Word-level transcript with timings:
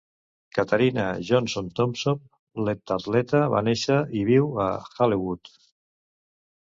Katarina 0.57 1.03
Johnson-Thompson, 1.27 2.23
l'heptatleta, 2.69 3.43
va 3.55 3.63
nàixer 3.71 4.01
i 4.23 4.25
viu 4.33 4.49
a 4.67 4.67
Halewood. 4.97 5.53